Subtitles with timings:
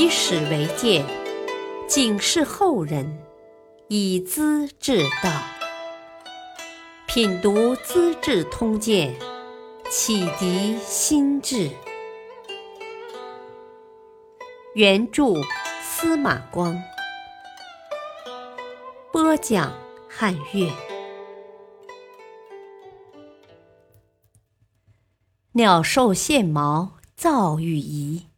[0.00, 1.04] 以史为鉴，
[1.86, 3.18] 警示后人，
[3.88, 5.30] 以资治道。
[7.06, 9.14] 品读《资治通鉴》，
[9.90, 11.70] 启迪心智。
[14.74, 15.34] 原著
[15.82, 16.82] 司马光，
[19.12, 19.70] 播讲
[20.08, 20.72] 汉乐。
[25.52, 28.29] 鸟兽献毛，造羽仪。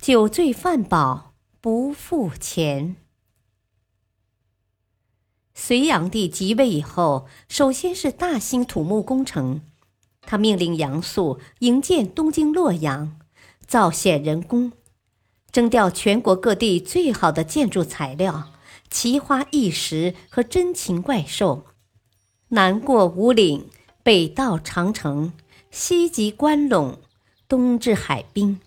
[0.00, 2.96] 酒醉饭饱不付钱。
[5.54, 9.62] 隋炀帝即位以后，首先是大兴土木工程。
[10.20, 13.18] 他命令杨素营建东京洛阳，
[13.66, 14.72] 造显仁宫，
[15.50, 18.52] 征调全国各地最好的建筑材料、
[18.90, 21.66] 奇花异石和珍禽怪兽，
[22.48, 23.70] 南过五岭，
[24.02, 25.32] 北到长城，
[25.70, 26.96] 西及关陇，
[27.48, 28.60] 东至海滨。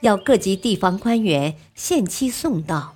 [0.00, 2.94] 要各级地方官员限期送到，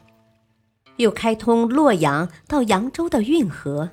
[0.96, 3.90] 又开通洛阳到扬州的运河，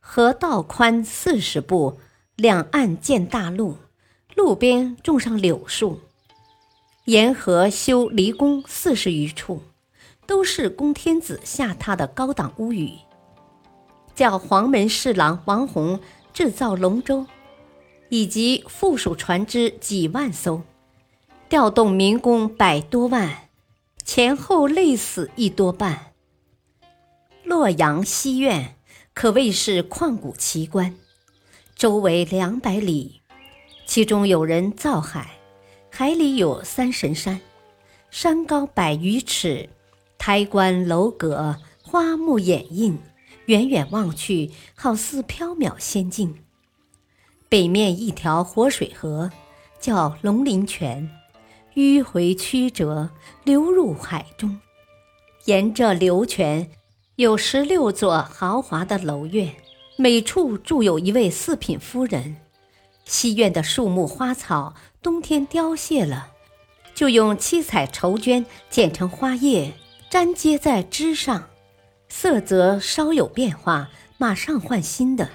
[0.00, 1.98] 河道宽四十步，
[2.36, 3.76] 两岸建大路，
[4.34, 6.00] 路边种上柳树，
[7.04, 9.62] 沿河修离宫四十余处，
[10.26, 12.92] 都是供天子下榻的高档屋宇。
[14.14, 16.00] 叫黄门侍郎王弘
[16.32, 17.26] 制造龙舟，
[18.08, 20.62] 以及附属船只几万艘。
[21.48, 23.48] 调动民工百多万，
[24.04, 26.12] 前后累死一多半。
[27.42, 28.76] 洛阳西苑
[29.14, 30.94] 可谓是旷古奇观，
[31.74, 33.22] 周围两百里，
[33.86, 35.38] 其中有人造海，
[35.90, 37.40] 海里有三神山，
[38.10, 39.70] 山高百余尺，
[40.18, 42.98] 台观楼阁，花木掩映，
[43.46, 46.44] 远远望去，好似缥缈仙境。
[47.48, 49.30] 北面一条活水河，
[49.80, 51.10] 叫龙鳞泉。
[51.78, 53.10] 迂回曲折，
[53.44, 54.58] 流入海中。
[55.44, 56.72] 沿着流泉，
[57.14, 59.54] 有十六座豪华的楼院，
[59.96, 62.38] 每处住有一位四品夫人。
[63.04, 66.32] 西院的树木花草，冬天凋谢了，
[66.96, 69.72] 就用七彩绸绢剪成花叶，
[70.10, 71.48] 粘接在枝上，
[72.08, 75.28] 色泽稍有变化，马上换新的。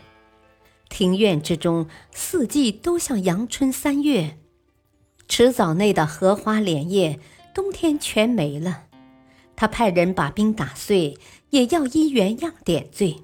[0.89, 4.37] 庭院之中，四季都像阳春三月。
[5.35, 7.19] 池沼内的荷花莲叶，
[7.55, 8.83] 冬天全没了。
[9.55, 11.17] 他派人把冰打碎，
[11.49, 13.15] 也要依原样点缀。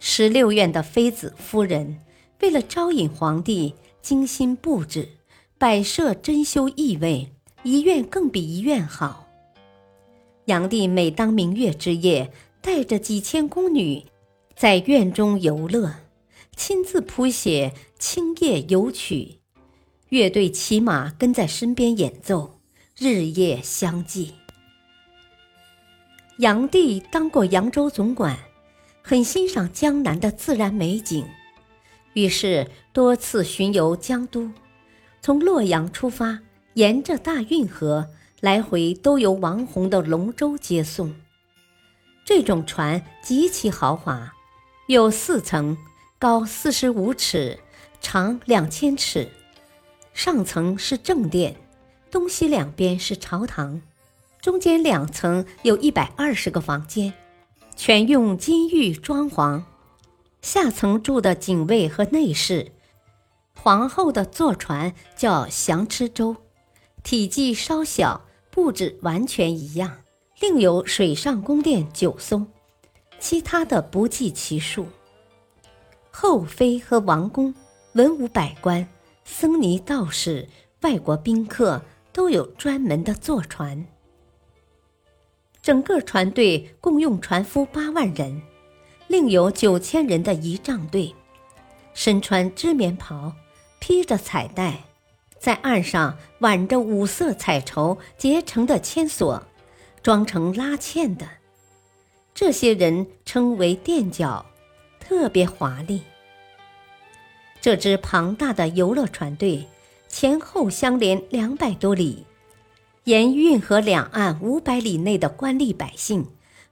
[0.00, 1.98] 十六院的妃子夫人，
[2.40, 5.10] 为了招引皇帝，精心布置，
[5.58, 7.30] 摆设珍馐异味，
[7.62, 9.28] 一院更比一院好。
[10.46, 12.32] 炀帝每当明月之夜，
[12.62, 14.02] 带着几千宫女
[14.54, 15.94] 在院中游乐，
[16.56, 19.40] 亲自谱写《清夜游曲》。
[20.10, 22.60] 乐队骑马跟在身边演奏，
[22.96, 24.34] 日夜相继。
[26.38, 28.38] 炀帝当过扬州总管，
[29.02, 31.26] 很欣赏江南的自然美景，
[32.12, 34.52] 于是多次巡游江都。
[35.20, 36.38] 从洛阳出发，
[36.74, 38.08] 沿着大运河
[38.40, 41.12] 来回，都由王弘的龙舟接送。
[42.24, 44.32] 这种船极其豪华，
[44.86, 45.76] 有四层，
[46.16, 47.58] 高四十五尺，
[48.00, 49.28] 长两千尺。
[50.16, 51.56] 上层是正殿，
[52.10, 53.82] 东西两边是朝堂，
[54.40, 57.12] 中间两层有一百二十个房间，
[57.76, 59.62] 全用金玉装潢。
[60.40, 62.72] 下层住的警卫和内侍。
[63.60, 66.34] 皇后的坐船叫祥螭舟，
[67.02, 69.98] 体积稍小，布置完全一样。
[70.40, 72.46] 另有水上宫殿九松，
[73.18, 74.86] 其他的不计其数。
[76.10, 77.54] 后妃和王公，
[77.92, 78.88] 文武百官。
[79.28, 80.48] 僧尼道士、
[80.82, 81.82] 外国宾客
[82.12, 83.84] 都有专门的坐船。
[85.60, 88.40] 整个船队共用船夫八万人，
[89.08, 91.12] 另有九千人的仪仗队，
[91.92, 93.34] 身穿织棉袍，
[93.80, 94.84] 披着彩带，
[95.40, 99.42] 在岸上挽着五色彩绸结成的牵索，
[100.02, 101.26] 装成拉纤的。
[102.32, 104.46] 这些人称为垫脚，
[105.00, 106.02] 特别华丽。
[107.66, 109.66] 这支庞大的游乐船队
[110.06, 112.24] 前后相连两百多里，
[113.02, 116.28] 沿运河两岸五百里内的官吏百姓，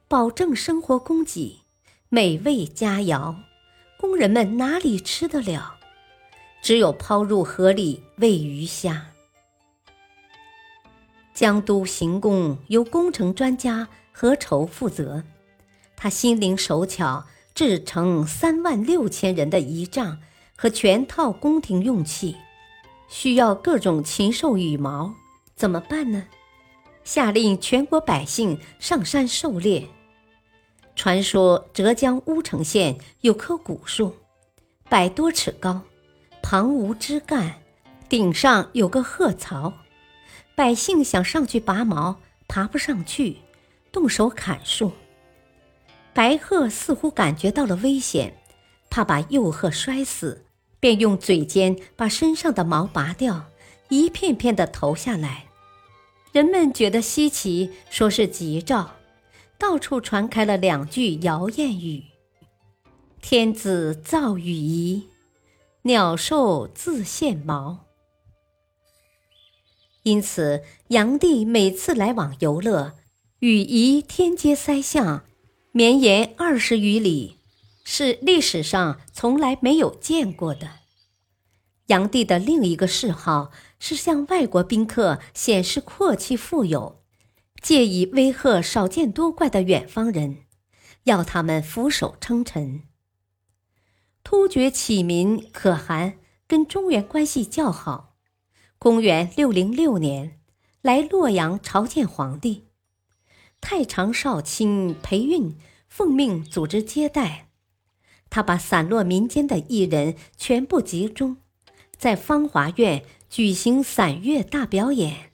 [0.07, 1.59] 保证生活供给，
[2.07, 3.35] 美味佳肴，
[3.99, 5.75] 工人们哪里吃得了？
[6.61, 9.07] 只有抛入河里喂鱼虾。
[11.33, 15.25] 江都行宫由工程专家何愁负责，
[15.97, 20.19] 他心灵手巧，制成三万六千人的仪仗。
[20.55, 22.37] 和全套宫廷用器，
[23.07, 25.13] 需要各种禽兽羽毛，
[25.55, 26.25] 怎么办呢？
[27.03, 29.87] 下令全国百姓上山狩猎。
[30.95, 34.15] 传说浙江乌城县有棵古树，
[34.89, 35.81] 百多尺高，
[36.41, 37.61] 旁无枝干，
[38.07, 39.73] 顶上有个鹤槽，
[40.55, 43.37] 百姓想上去拔毛，爬不上去，
[43.91, 44.93] 动手砍树。
[46.13, 48.37] 白鹤似乎感觉到了危险，
[48.95, 50.45] 怕把幼鹤摔死，
[50.79, 53.47] 便用嘴尖把身上的毛拔掉，
[53.89, 55.47] 一片片的投下来。
[56.31, 58.95] 人们觉得稀奇，说是吉兆。
[59.57, 62.05] 到处传开了两句谣谚语
[63.21, 65.09] ：“天子造羽仪，
[65.81, 67.79] 鸟兽自现毛。”
[70.03, 72.93] 因此，炀帝每次来往游乐，
[73.39, 75.25] 羽仪天阶塞巷，
[75.73, 77.39] 绵延二十余里，
[77.85, 80.79] 是历史上从来没有见过的。
[81.85, 87.03] 炀帝的另一个嗜好是向外国宾客显示阔气富有。
[87.61, 90.45] 借以威吓少见多怪的远方人，
[91.05, 92.83] 要他们俯首称臣。
[94.23, 98.17] 突厥启民可汗跟中原关系较好，
[98.77, 100.39] 公元六零六年
[100.81, 102.67] 来洛阳朝见皇帝，
[103.61, 105.57] 太常少卿裴运
[105.87, 107.49] 奉命组织接待，
[108.35, 111.37] 他把散落民间的艺人全部集中，
[111.97, 115.31] 在芳华苑举行散乐大表演，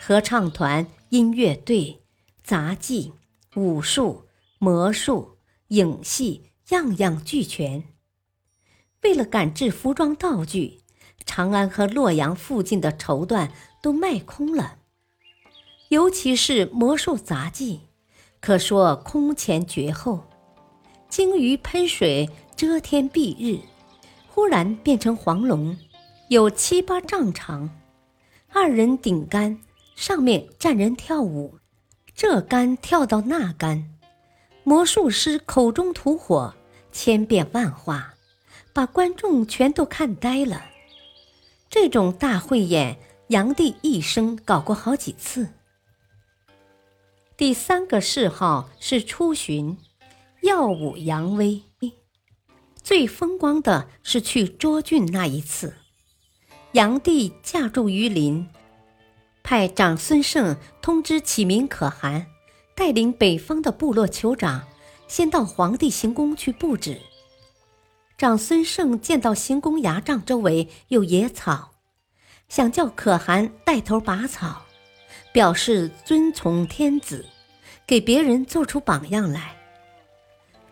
[0.00, 0.86] 合唱团。
[1.08, 2.02] 音乐队、
[2.44, 3.14] 杂技、
[3.56, 4.28] 武术、
[4.58, 7.82] 魔术、影戏，样样俱全。
[9.02, 10.78] 为了赶制服装道具，
[11.26, 13.50] 长安和洛阳附近的绸缎
[13.82, 14.76] 都卖空了。
[15.88, 17.80] 尤其是魔术杂技，
[18.38, 20.27] 可说空前绝后。
[21.08, 23.60] 鲸鱼喷水遮天蔽日，
[24.28, 25.76] 忽然变成黄龙，
[26.28, 27.70] 有七八丈长，
[28.52, 29.58] 二人顶杆。
[29.96, 31.58] 上面站人跳舞，
[32.14, 33.96] 这杆跳到那杆，
[34.62, 36.54] 魔术师口中吐火，
[36.92, 38.14] 千变万化，
[38.72, 40.62] 把观众全都看呆了。
[41.68, 42.96] 这种大汇演，
[43.26, 45.48] 炀帝一生搞过好几次。
[47.36, 49.76] 第三个嗜好是出巡，
[50.42, 51.62] 耀武扬威。
[52.82, 55.74] 最风光的是去涿郡那一次，
[56.72, 58.48] 炀帝驾住于林。
[59.42, 62.26] 派长孙晟通知启民可汗，
[62.74, 64.66] 带领北方的部落酋长，
[65.06, 66.98] 先到皇帝行宫去布置。
[68.16, 71.72] 长孙晟见到行宫牙帐周围有野草，
[72.48, 74.64] 想叫可汗带头拔草，
[75.32, 77.26] 表示遵从天子，
[77.86, 79.57] 给别人做出榜样来。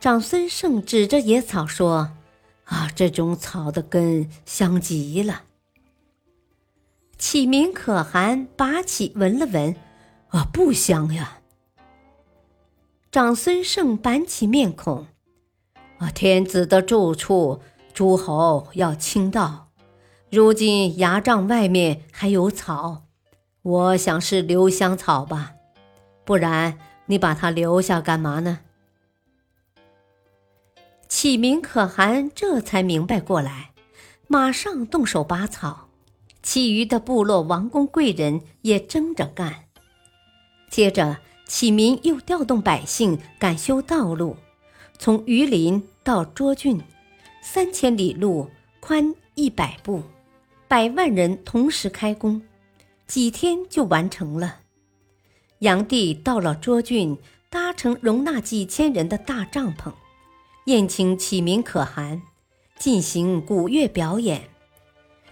[0.06, 2.12] 长孙晟指着野草说
[2.66, 5.42] ：“啊，这种草的根香极了。”
[7.18, 9.74] 启明可汗拔起闻了闻，
[10.28, 11.38] 啊，不香呀。
[13.10, 15.08] 长孙晟板起面孔，
[15.98, 17.60] 啊，天子的住处，
[17.92, 19.70] 诸侯要倾倒。
[20.30, 23.02] 如今牙帐外面还有草，
[23.62, 25.54] 我想是留香草吧，
[26.24, 28.60] 不然你把它留下干嘛呢？
[31.08, 33.70] 启明可汗这才明白过来，
[34.26, 35.88] 马上动手拔草。
[36.42, 39.64] 其余的部落王公贵人也争着干。
[40.70, 44.36] 接着，启民又调动百姓赶修道路，
[44.98, 46.80] 从榆林到涿郡，
[47.42, 48.48] 三千里路，
[48.78, 50.02] 宽一百步，
[50.68, 52.42] 百万人同时开工，
[53.06, 54.60] 几天就完成了。
[55.60, 57.16] 炀帝到了涿郡，
[57.48, 59.92] 搭成容纳几千人的大帐篷，
[60.66, 62.22] 宴请启民可汗，
[62.76, 64.50] 进行鼓乐表演。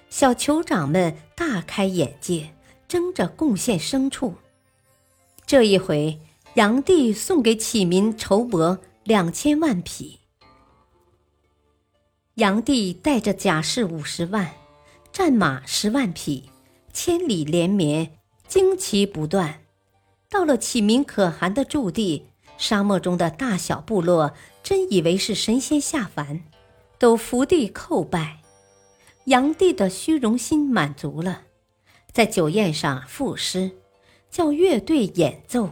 [0.08, 2.54] 小酋长们大开眼界，
[2.86, 4.36] 争着贡献牲畜。
[5.44, 6.20] 这一回，
[6.54, 10.20] 炀帝送给启民绸帛两千万匹。
[12.36, 14.54] 炀帝带着甲士五十万，
[15.12, 16.48] 战马十万匹，
[16.92, 19.62] 千里连绵，旌旗不断。
[20.30, 24.32] 到了启民可汗的驻地，沙漠中的大小部落
[24.62, 26.44] 真以为是神仙下凡，
[26.98, 28.40] 都伏地叩拜。
[29.24, 31.42] 炀帝的虚荣心满足了，
[32.12, 33.72] 在酒宴上赋诗，
[34.30, 35.70] 叫乐队演奏。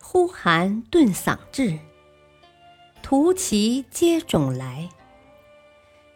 [0.00, 1.78] 呼寒顿嗓至，
[3.02, 4.88] 图其接踵来。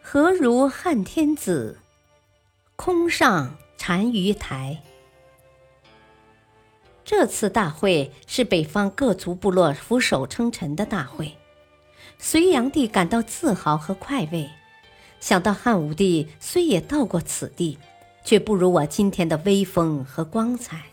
[0.01, 1.79] 何如汉天子，
[2.75, 4.81] 空上单于台。
[7.05, 11.37] 这次大会是北方各族部落俯首称臣的大会，
[12.17, 14.49] 隋炀帝感到自豪和快慰。
[15.19, 17.77] 想到汉武帝虽也到过此地，
[18.23, 20.83] 却不如我今天的威风和光彩。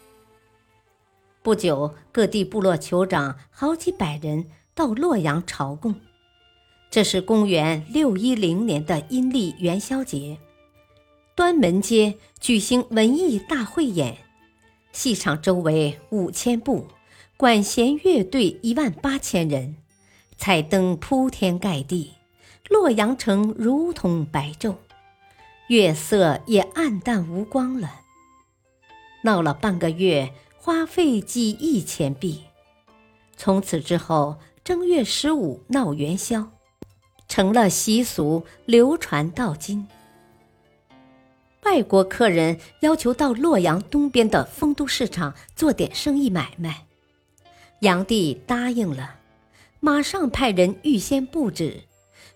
[1.42, 5.94] 不久，各地部落酋长好几百人到洛阳朝贡。
[6.90, 10.38] 这是公元六一零年的阴历元宵节，
[11.36, 14.18] 端门街举行文艺大会演，
[14.92, 16.86] 戏场周围五千步，
[17.36, 19.76] 管弦乐队一万八千人，
[20.36, 22.12] 彩灯铺天盖地，
[22.68, 24.76] 洛阳城如同白昼，
[25.68, 28.00] 月色也暗淡无光了。
[29.22, 32.42] 闹了半个月，花费几亿钱币。
[33.36, 36.50] 从此之后，正月十五闹元宵。
[37.28, 39.86] 成了习俗，流传到今。
[41.70, 46.86] 外国客人要求到洛阳东边的丰都市场做点生意买卖，
[47.78, 49.20] 杨帝答应了，
[49.78, 51.84] 马上派人预先布置，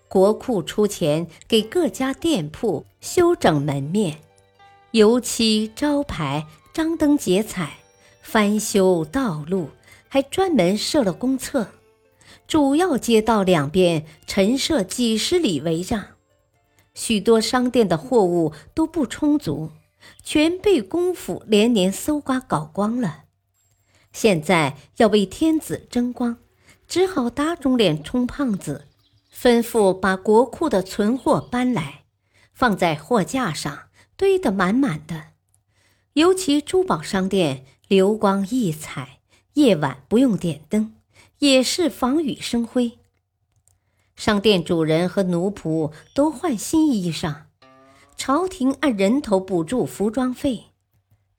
[0.07, 4.19] 国库出钱给各家店铺修整门面，
[4.91, 7.79] 油漆、招牌、张灯结彩，
[8.21, 9.71] 翻修道路，
[10.07, 11.67] 还专门设了公厕。
[12.47, 16.14] 主要街道两边陈设几十里围障，
[16.95, 19.69] 许多商店的货物都不充足，
[20.23, 23.25] 全被公府连年搜刮搞光了。
[24.11, 26.37] 现在要为天子争光，
[26.87, 28.87] 只好打肿脸充胖子，
[29.31, 32.05] 吩咐把国库的存货搬来，
[32.53, 35.25] 放在货架上，堆得满满的。
[36.13, 39.19] 尤其珠宝商店流光溢彩，
[39.53, 40.93] 夜晚不用点灯。
[41.39, 42.97] 也是防雨生辉。
[44.15, 47.43] 商店主人和奴仆都换新衣裳，
[48.15, 50.65] 朝廷按人头补助服装费。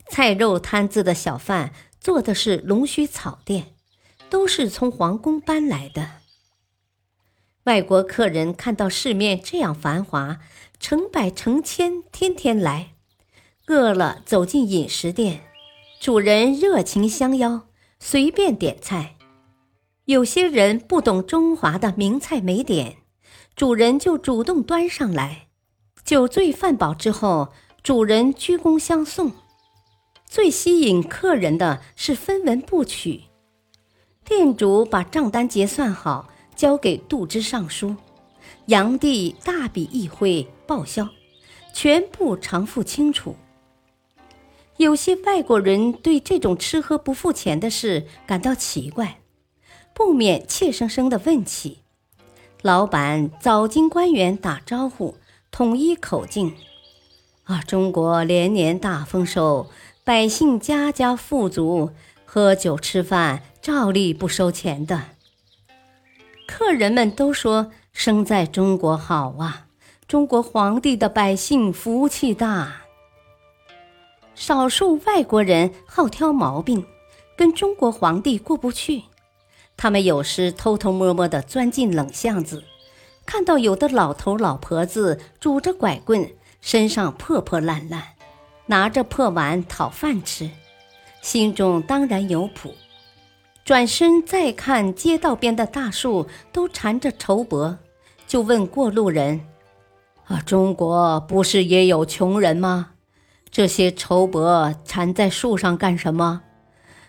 [0.09, 3.75] 菜肉摊子的小贩做的是龙须草店，
[4.29, 6.11] 都是从皇宫搬来的。
[7.65, 10.39] 外国客人看到市面这样繁华，
[10.79, 12.93] 成百成千，天天来。
[13.67, 15.41] 饿了走进饮食店，
[15.99, 17.67] 主人热情相邀，
[17.99, 19.16] 随便点菜。
[20.07, 22.99] 有些人不懂中华的名菜美点，
[23.57, 25.49] 主人就主动端上来。
[26.05, 27.49] 酒醉饭饱之后，
[27.83, 29.33] 主人鞠躬相送。
[30.25, 33.23] 最吸引客人的是分文不取，
[34.25, 37.97] 店主把账单结算好，交给杜支尚书，
[38.67, 41.09] 杨帝大笔一挥报销，
[41.75, 43.35] 全部偿付清楚。
[44.77, 49.19] 有些外国人对这种吃喝不付钱的事感到奇怪。
[49.97, 51.79] 不免怯生生地问起，
[52.61, 55.17] 老板早经官员打招呼，
[55.51, 56.55] 统一口径
[57.45, 59.71] ：“啊，中国连年大丰收，
[60.05, 61.93] 百姓家家富足，
[62.27, 65.05] 喝酒吃饭照例不收钱的。”
[66.47, 69.69] 客人们都说：“生在中国好啊，
[70.07, 72.83] 中国皇帝的百姓福气大。”
[74.37, 76.85] 少数外国人好挑毛病，
[77.35, 79.05] 跟中国皇帝过不去。
[79.77, 82.65] 他们有时偷偷摸摸地钻进冷巷子，
[83.27, 86.31] 看到有的老头老婆子拄着拐棍，
[86.61, 88.03] 身上破破烂烂，
[88.67, 90.51] 拿着破碗讨饭吃，
[91.21, 92.75] 心中当然有谱。
[93.65, 97.77] 转身再看街道边的大树都缠着绸帛，
[98.27, 99.41] 就问过路人
[100.27, 102.91] ：“啊，中国不是也有穷人吗？
[103.51, 106.43] 这些绸帛缠在树上干什么？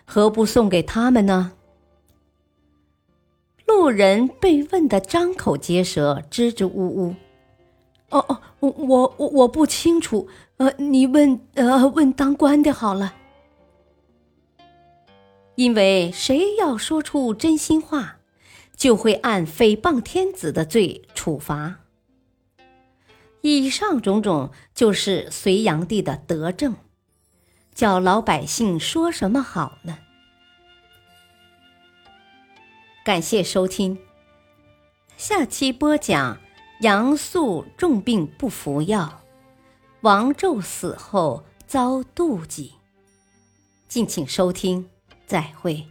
[0.04, 1.52] 何不送给他们呢？”
[3.78, 7.14] 路人被问得张口结舌，支支吾吾。
[8.10, 10.26] 哦哦，我我我不清楚。
[10.56, 13.14] 呃，你问呃问当官的好了。
[15.54, 18.16] 因为谁要说出真心话，
[18.74, 21.76] 就会按诽谤天子的罪处罚。
[23.42, 26.74] 以上种种就是隋炀帝的德政，
[27.72, 29.98] 叫老百姓说什么好呢？
[33.08, 33.96] 感谢收听，
[35.16, 36.38] 下期播讲
[36.82, 39.22] 杨素重病不服药，
[40.02, 42.74] 王胄死后遭妒忌。
[43.88, 44.90] 敬请收听，
[45.26, 45.86] 再会。